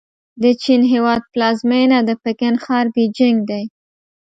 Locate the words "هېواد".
0.93-1.21